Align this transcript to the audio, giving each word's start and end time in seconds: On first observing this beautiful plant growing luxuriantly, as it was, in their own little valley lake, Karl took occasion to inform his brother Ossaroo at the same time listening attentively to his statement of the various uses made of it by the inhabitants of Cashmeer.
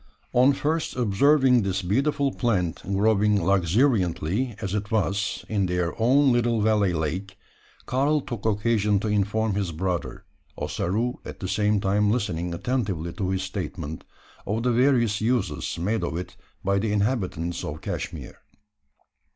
On 0.33 0.51
first 0.51 0.95
observing 0.95 1.61
this 1.61 1.83
beautiful 1.83 2.33
plant 2.33 2.81
growing 2.81 3.39
luxuriantly, 3.39 4.55
as 4.59 4.73
it 4.73 4.89
was, 4.89 5.45
in 5.47 5.67
their 5.67 5.93
own 6.01 6.31
little 6.31 6.59
valley 6.59 6.91
lake, 6.91 7.37
Karl 7.85 8.19
took 8.21 8.43
occasion 8.43 8.99
to 8.99 9.07
inform 9.07 9.53
his 9.53 9.71
brother 9.71 10.25
Ossaroo 10.57 11.19
at 11.23 11.39
the 11.39 11.47
same 11.47 11.79
time 11.79 12.09
listening 12.09 12.51
attentively 12.51 13.13
to 13.13 13.29
his 13.29 13.43
statement 13.43 14.03
of 14.47 14.63
the 14.63 14.71
various 14.71 15.21
uses 15.21 15.77
made 15.77 16.03
of 16.03 16.17
it 16.17 16.35
by 16.63 16.79
the 16.79 16.91
inhabitants 16.91 17.63
of 17.63 17.81
Cashmeer. 17.81 18.37